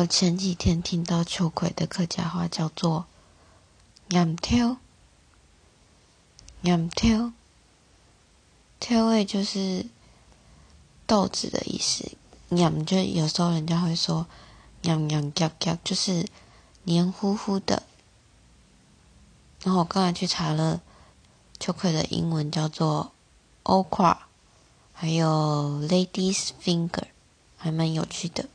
[0.00, 3.04] 我前几天听到秋葵的客家话叫做
[4.08, 4.78] “娘挑
[6.62, 7.32] ”，“娘挑
[8.80, 9.84] ”，“挑味”就是
[11.06, 12.12] 豆子的意思
[12.48, 14.26] ，“娘”就有时候人家会说
[14.80, 16.26] “娘娘夹夹”，就是
[16.84, 17.82] 黏糊糊的。
[19.62, 20.80] 然后我刚才去查了
[21.58, 23.12] 秋葵的英文叫做
[23.64, 24.16] “okra”，
[24.94, 27.04] 还有 “lady's finger”，
[27.58, 28.48] 还蛮有趣的。